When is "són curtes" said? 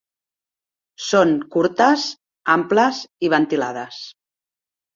1.07-2.07